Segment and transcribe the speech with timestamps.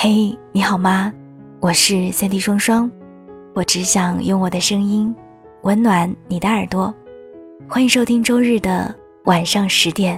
[0.00, 1.12] 嘿，你好吗？
[1.58, 2.88] 我是三 D 双双，
[3.52, 5.12] 我只想用我的声音
[5.62, 6.94] 温暖你的耳朵。
[7.68, 10.16] 欢迎收听周日的晚上十点。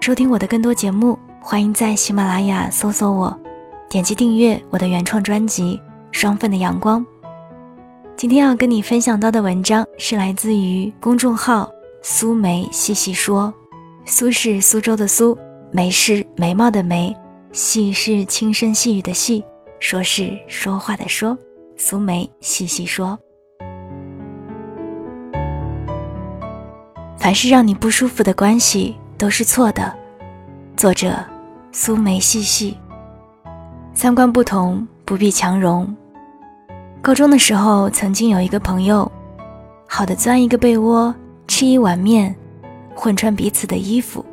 [0.00, 3.38] 收听我的更多节目，欢迎在喜马拉雅搜索我，
[3.90, 5.76] 点击订阅我的原创专辑
[6.10, 7.02] 《双份的阳光》。
[8.16, 11.70] 今天要跟你分享到的文章是来自于公众号
[12.00, 13.52] “苏梅细细说”，
[14.06, 15.36] 苏是苏州的苏，
[15.70, 17.14] 梅是眉毛的眉。
[17.54, 19.44] 细是轻声细语的细，
[19.78, 21.38] 说是说话的说。
[21.76, 23.16] 苏梅细细说，
[27.16, 29.94] 凡是让你不舒服的关系都是错的。
[30.76, 31.14] 作者：
[31.70, 32.76] 苏梅细细。
[33.92, 35.86] 三观不同不必强融。
[37.00, 39.10] 高中的时候，曾经有一个朋友，
[39.86, 41.14] 好的钻一个被窝，
[41.46, 42.34] 吃一碗面，
[42.96, 44.24] 混穿彼此的衣服，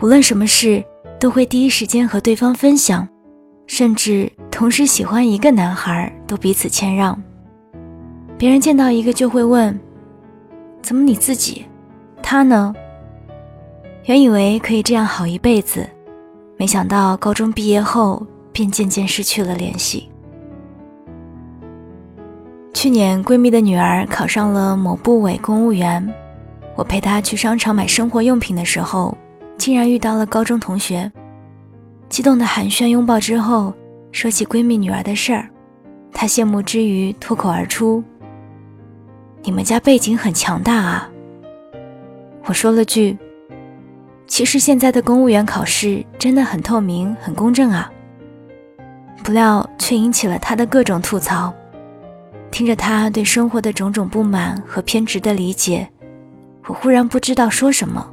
[0.00, 0.82] 无论什么事。
[1.18, 3.08] 都会第一时间和对方分享，
[3.66, 7.20] 甚至同时喜欢一个男孩，都彼此谦让。
[8.36, 9.78] 别人见到一个就会问
[10.82, 11.64] ：“怎么你自己？
[12.22, 12.74] 他呢？”
[14.04, 15.88] 原以为可以这样好一辈子，
[16.58, 20.10] 没想到高中毕业后便渐渐失去了联系。
[22.74, 26.06] 去年闺蜜的女儿考上了某部委公务员，
[26.76, 29.16] 我陪她去商场买生活用品的时候。
[29.58, 31.10] 竟然遇到了高中同学，
[32.08, 33.72] 激动的寒暄拥抱之后，
[34.12, 35.48] 说起闺蜜女儿的事儿，
[36.12, 38.02] 她羡慕之余脱口而出
[39.42, 41.10] ：“你们家背景很强大啊。”
[42.44, 43.18] 我说了句
[44.28, 47.90] ：“其实现在的公务员考试真的很透明、很公正啊。”
[49.24, 51.52] 不料却引起了她的各种吐槽。
[52.52, 55.88] 听着她对生活的种种不满和偏执的理解，
[56.66, 58.12] 我忽然不知道说什么。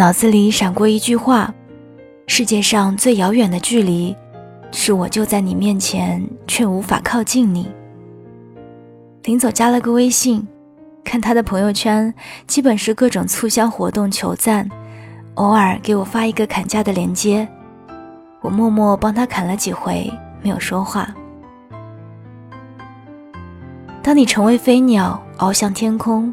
[0.00, 1.52] 脑子里闪过一句话
[2.26, 4.16] ：“世界上最遥远的距离，
[4.72, 7.70] 是我就在你面前，却无法靠近你。”
[9.24, 10.48] 临走加了个微信，
[11.04, 12.14] 看他的朋友圈，
[12.46, 14.66] 基本是各种促销活动求赞，
[15.34, 17.46] 偶尔给我发一个砍价的链接，
[18.40, 20.10] 我默默帮他砍了几回，
[20.40, 21.14] 没有说话。
[24.02, 26.32] 当你成为飞鸟翱翔天空，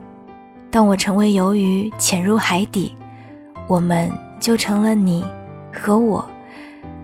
[0.72, 2.96] 当我成为游鱼潜入海底。
[3.68, 5.26] 我们就成了你
[5.74, 6.26] 和我，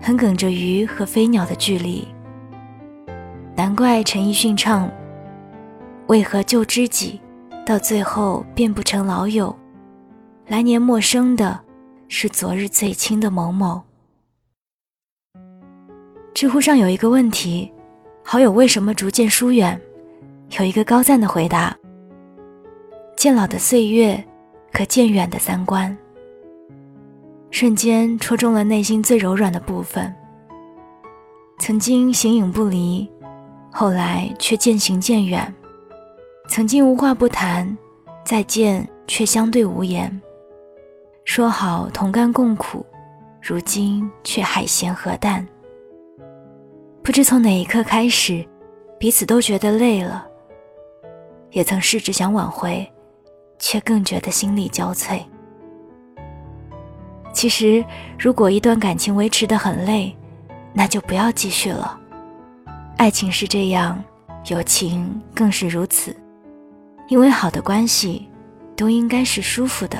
[0.00, 2.08] 很梗着鱼和飞鸟的距离。
[3.54, 4.90] 难怪陈奕迅唱
[6.08, 7.20] ：“为何旧知己，
[7.66, 9.54] 到最后变不成老友？
[10.46, 11.60] 来年陌生的，
[12.08, 13.82] 是昨日最亲的某某。”
[16.34, 17.70] 知乎上有一个问题：
[18.24, 19.80] 好友为什么逐渐疏远？
[20.58, 21.76] 有一个高赞的回答：
[23.16, 24.24] 渐老的岁月，
[24.72, 25.96] 可渐远的三观。
[27.54, 30.12] 瞬间戳中了内心最柔软的部分。
[31.60, 33.08] 曾经形影不离，
[33.70, 35.46] 后来却渐行渐远；
[36.48, 37.78] 曾经无话不谈，
[38.24, 40.20] 再见却相对无言。
[41.24, 42.84] 说好同甘共苦，
[43.40, 45.46] 如今却海咸河淡。
[47.04, 48.44] 不知从哪一刻开始，
[48.98, 50.26] 彼此都觉得累了，
[51.52, 52.84] 也曾试着想挽回，
[53.60, 55.20] 却更觉得心力交瘁。
[57.44, 57.84] 其实，
[58.18, 60.16] 如果一段感情维持的很累，
[60.72, 62.00] 那就不要继续了。
[62.96, 64.02] 爱情是这样，
[64.46, 66.16] 友情更是如此。
[67.08, 68.26] 因为好的关系，
[68.74, 69.98] 都应该是舒服的。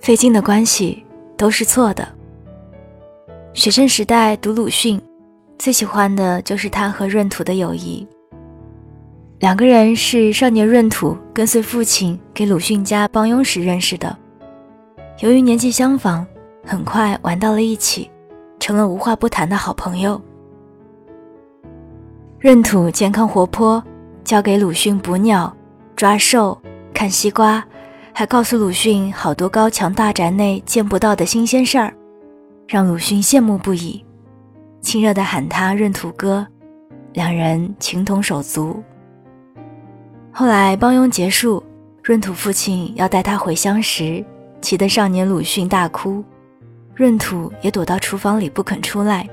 [0.00, 2.08] 费劲的关系都是错的。
[3.54, 5.00] 学生时代读鲁迅，
[5.56, 8.04] 最喜欢的就是他和闰土的友谊。
[9.38, 14.16] 两个人是少年闰土跟随父亲给鲁迅家帮佣时认识的，
[15.20, 16.24] 由于年纪相仿，
[16.64, 18.10] 很快玩到了一起，
[18.58, 20.18] 成了无话不谈的好朋友。
[22.40, 23.82] 闰土健康活泼，
[24.24, 25.54] 教给鲁迅捕鸟、
[25.94, 26.58] 抓兽、
[26.94, 27.62] 看西瓜，
[28.14, 31.92] 还告诉鲁迅好多高墙大宅内见不到的新鲜事儿，
[32.66, 34.02] 让鲁迅羡慕不已，
[34.80, 36.46] 亲热地喊他闰土哥，
[37.12, 38.82] 两人情同手足。
[40.38, 41.64] 后来帮佣结束，
[42.02, 44.22] 闰土父亲要带他回乡时，
[44.60, 46.22] 气得少年鲁迅大哭，
[46.96, 49.26] 闰土也躲到厨房里不肯出来。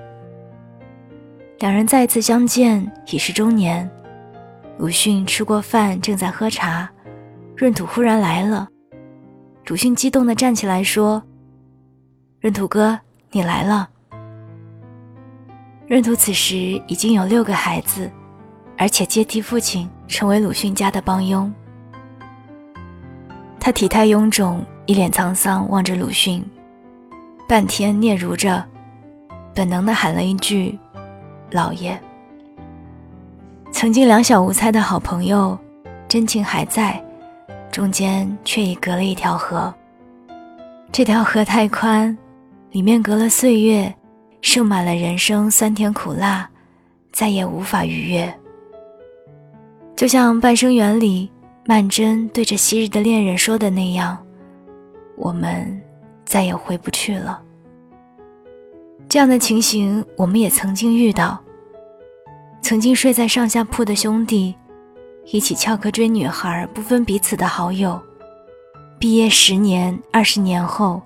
[1.59, 3.91] 两人再次相见已是中年，
[4.77, 6.89] 鲁迅吃过饭正在喝茶，
[7.57, 8.69] 闰土忽然来了，
[9.67, 11.21] 鲁迅激动地站起来说
[12.43, 12.97] ：“闰土哥，
[13.31, 13.89] 你来了。”
[15.89, 18.09] 闰土此时已经有六个孩子。
[18.75, 21.51] 而且接替父亲成为鲁迅家的帮佣，
[23.59, 26.45] 他体态臃肿，一脸沧桑望着鲁迅，
[27.49, 28.63] 半天嗫嚅着，
[29.55, 30.77] 本能的喊了一句
[31.49, 31.99] ：“老爷。”
[33.73, 35.57] 曾经两小无猜的好朋友，
[36.07, 37.03] 真情还在，
[37.71, 39.73] 中间却已隔了一条河。
[40.91, 42.15] 这条河太宽，
[42.69, 43.91] 里面隔了岁月，
[44.41, 46.47] 盛满了人生酸甜苦辣，
[47.11, 48.31] 再也无法逾越。
[49.95, 51.31] 就像《半生缘》里
[51.65, 54.17] 曼桢对着昔日的恋人说的那样。
[55.15, 55.81] 我们
[56.25, 57.41] 再也回不去了。
[59.07, 61.39] 这样的情形，我们也曾经遇到。
[62.61, 64.55] 曾经睡在上下铺的兄弟，
[65.25, 68.01] 一起翘课追女孩，不分彼此的好友。
[68.97, 71.01] 毕业十年、二十年后，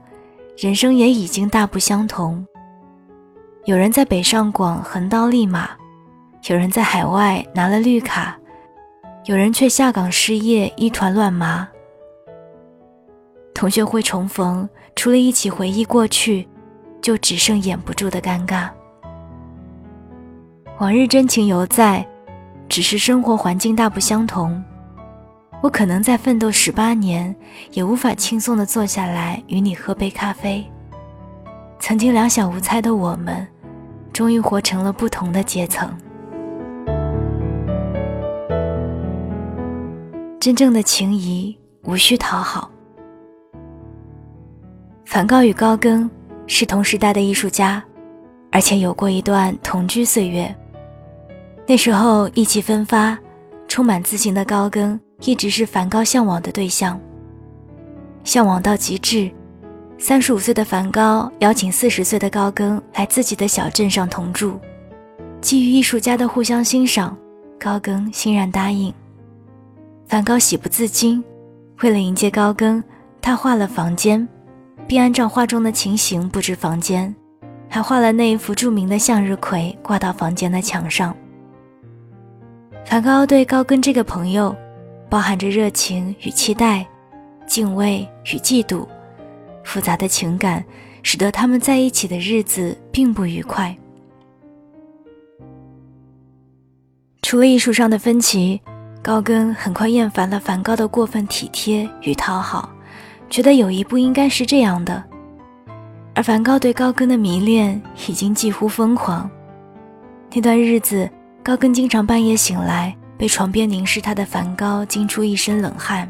[0.56, 2.46] 人生也已经大不相同。
[3.66, 5.72] 有人在北上广横刀立马，
[6.48, 8.40] 有人在海外拿了绿卡，
[9.28, 11.68] 有人却下岗失业，一团乱麻。
[13.54, 16.48] 同学会重逢，除了一起回忆过去，
[17.02, 18.70] 就只剩掩不住的尴尬。
[20.80, 22.08] 往日真情犹在，
[22.70, 24.64] 只是生活环境大不相同。
[25.62, 27.36] 我可能再奋斗十八年，
[27.74, 30.66] 也无法轻松的坐下来与你喝杯咖啡。
[31.80, 33.46] 曾经两小无猜的我们，
[34.14, 35.94] 终于活成了不同的阶层。
[40.40, 42.70] 真正的情谊，无需讨好。
[45.06, 46.10] 梵高与高更
[46.46, 47.84] 是同时代的艺术家，
[48.52, 50.54] 而且有过一段同居岁月。
[51.66, 53.18] 那时候意气风发、
[53.68, 57.00] 充满自信的高更，一直是梵高向往的对象。
[58.24, 59.32] 向往到极致，
[59.98, 64.60] 三十五岁的梵高邀请四十岁的高更来自己的小镇上同住。
[65.42, 67.18] 基于艺术家的互相欣赏，
[67.60, 68.94] 高更欣然答应。
[70.08, 71.24] 梵高喜不自禁，
[71.82, 72.84] 为了迎接高更，
[73.22, 74.28] 他画了房间。
[74.88, 77.14] 并按照画中的情形布置房间，
[77.70, 81.14] 还画了那一幅著名的向日葵挂到房间的墙上。
[82.86, 84.56] 梵高对高更这个朋友，
[85.10, 86.88] 包含着热情与期待、
[87.46, 88.88] 敬畏与嫉妒，
[89.66, 90.64] 复杂的情感
[91.04, 93.76] 使得他们在一起的日子并不愉快。
[97.22, 98.62] 除了艺术上的分歧，
[99.02, 102.70] 高更很快厌烦了梵高的过分体贴与讨好。
[103.30, 105.04] 觉得友谊不应该是这样的，
[106.16, 109.30] 而梵高对高更的迷恋已经几乎疯狂。
[110.34, 111.10] 那段日子，
[111.44, 116.10] 高更经常半夜醒来，被床边凝视他的梵高惊出一身冷汗。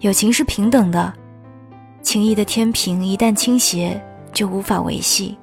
[0.00, 1.12] 友情是平等的，
[2.02, 4.00] 情谊的天平一旦倾斜，
[4.32, 5.38] 就无法维系。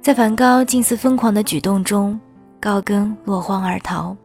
[0.00, 2.18] 在梵高近似疯狂的举动中，
[2.66, 4.16] 高更落荒而逃。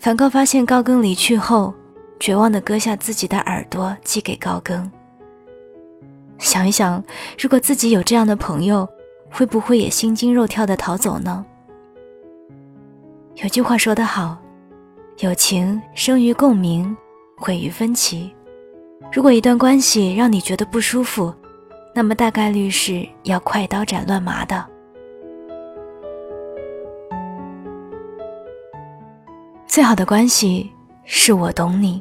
[0.00, 1.72] 梵高发现高更离去后。
[2.18, 4.88] 绝望地割下自己的耳朵，寄给高更。
[6.38, 7.02] 想一想，
[7.36, 8.88] 如果自己有这样的朋友，
[9.28, 11.44] 会不会也心惊肉跳地逃走呢？
[13.42, 14.38] 有句话说得好
[15.18, 16.96] ：“友情生于共鸣，
[17.36, 18.32] 毁于分歧。”
[19.12, 21.34] 如果一段关系让你觉得不舒服，
[21.92, 24.64] 那么大概率是要快刀斩乱麻的。
[29.72, 30.70] 最好的关系
[31.06, 31.98] 是我懂你。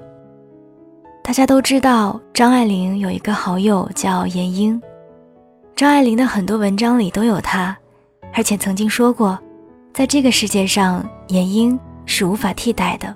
[1.23, 4.77] 大家都知道，张爱玲有一个好友叫闫英。
[5.73, 7.73] 张爱玲的很多文章里都有她，
[8.33, 9.39] 而且曾经说过，
[9.93, 13.15] 在这个世界上，闫英是无法替代的。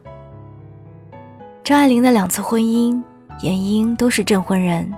[1.62, 3.04] 张爱玲的两次婚姻，
[3.42, 4.90] 闫英都是证婚人。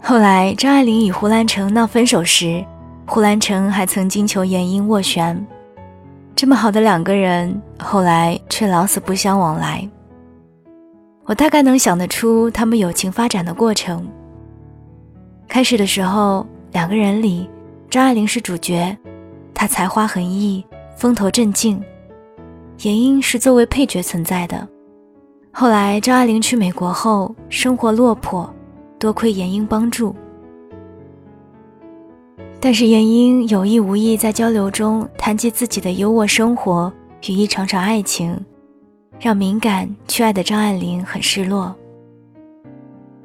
[0.00, 2.64] 后来，张爱玲与胡兰成闹分手时，
[3.04, 5.46] 胡兰成还曾经求闫英斡旋。
[6.38, 9.88] 这么好的两个人，后来却老死不相往来。
[11.24, 14.08] 我大概能想得出他们友情发展的过程。
[15.48, 17.50] 开始的时候，两个人里，
[17.90, 18.96] 张爱玲是主角，
[19.52, 20.64] 她才华横溢，
[20.96, 21.80] 风头正劲；
[22.76, 24.64] 闫英是作为配角存在的。
[25.50, 28.48] 后来张爱玲去美国后，生活落魄，
[28.96, 30.14] 多亏闫英帮助。
[32.60, 36.92] 但是闫英有意无意在交流中谈及自己的优渥生活
[37.28, 38.36] 与一场场爱情，
[39.20, 41.74] 让敏感缺爱的张爱玲很失落。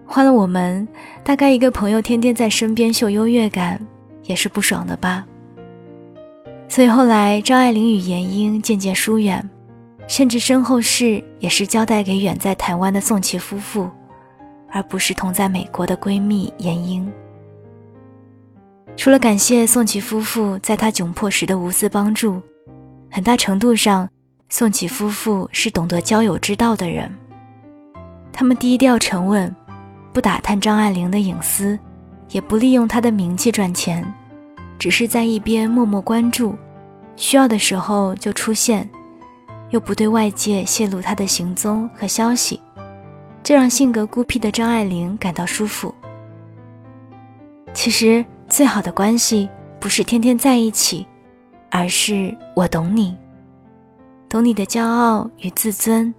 [0.05, 0.87] 换了我们，
[1.23, 3.83] 大概一个朋友天天在身边秀优越感，
[4.23, 5.25] 也是不爽的吧。
[6.69, 9.49] 所以后来张爱玲与闫英渐渐疏远，
[10.07, 13.89] 甚至身后事也是交代给远在台湾的宋琦夫妇，
[14.69, 17.11] 而不是同在美国的闺蜜闫英。
[18.95, 22.41] 除了感谢宋琦夫妇在他窘迫时的无私帮助，
[23.11, 24.07] 很大程度上，
[24.49, 27.11] 宋琦夫妇是懂得交友之道的人，
[28.31, 29.53] 他们低调沉稳，
[30.13, 31.77] 不打探张爱玲的隐私，
[32.29, 34.05] 也不利用她的名气赚钱，
[34.79, 36.55] 只是在一边默默关注，
[37.15, 38.87] 需要的时候就出现，
[39.71, 42.61] 又不对外界泄露她的行踪和消息，
[43.43, 45.93] 这让性格孤僻的张爱玲感到舒服。
[47.73, 48.23] 其实，
[48.53, 51.03] 最好的关系不是天天在一起，
[51.71, 53.17] 而是我懂你。
[54.29, 56.13] 懂你的骄傲与自尊，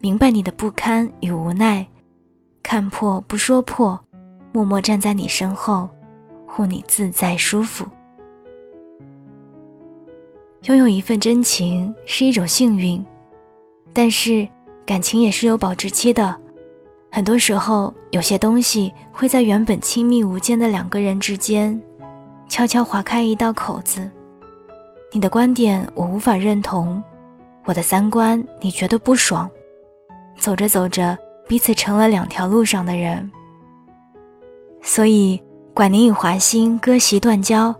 [0.00, 1.86] 明白你的不堪与无奈，
[2.60, 3.96] 看破不说破，
[4.52, 5.88] 默默站在你身后，
[6.44, 7.86] 护你自在舒服。
[10.64, 13.06] 拥有一份真情是一种幸运，
[13.92, 14.48] 但是
[14.84, 16.36] 感情也是有保质期的。
[17.16, 21.80] 很多时候，有些东西会在原本亲密无间的两个人之间，
[22.46, 24.10] 悄悄划开一道口子。
[25.10, 27.02] 你的观点我无法认同。
[27.64, 29.48] 我的三观你觉得不爽，
[30.38, 31.16] 走着走着，
[31.48, 33.30] 彼此成了两条路上的人。
[34.82, 35.42] 所以，
[35.72, 37.74] 管宁与华歆割席断交，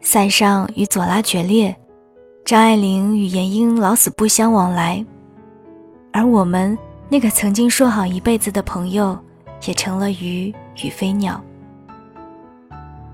[0.00, 1.72] 塞尚与左拉决裂，
[2.44, 5.06] 张爱玲与闫英老死不相往来，
[6.12, 6.76] 而我们
[7.12, 9.18] 那个曾经说好一辈子的朋友，
[9.66, 10.50] 也成了鱼
[10.82, 11.38] 与飞鸟。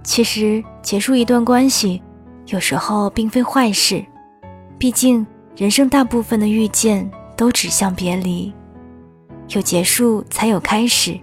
[0.05, 2.01] 其实，结束一段关系，
[2.47, 4.05] 有时候并非坏事，
[4.79, 5.27] 毕竟。
[5.57, 8.55] 人生大部分的遇见都指向别离，
[9.49, 11.19] 有结束才有开始，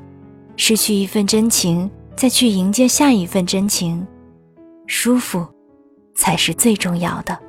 [0.58, 4.06] 失去一份真情，再去迎接下一份真情，
[4.88, 5.48] 舒服
[6.16, 7.45] 才是最重要的。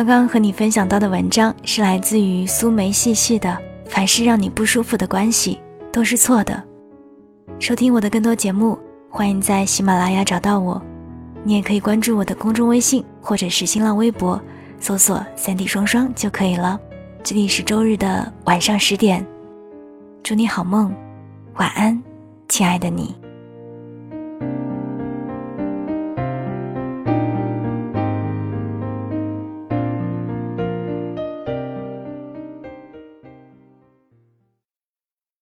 [0.00, 3.54] 刚刚和你分享到的文章是来自于苏梅细细的，
[3.84, 5.60] 凡是让你不舒服的关系
[5.92, 6.64] 都是错的。
[7.58, 8.78] 收听我的更多节目，
[9.10, 10.80] 欢迎在喜马拉雅找到我。
[11.44, 14.40] 你也可以关注我的公众微信或者是新浪微博，
[14.78, 16.80] 搜索“三 D 双双”就可以了。
[17.22, 19.22] 这里是周日的晚上十点，
[20.22, 20.90] 祝你好梦，
[21.56, 22.02] 晚安，
[22.48, 23.14] 亲爱的你。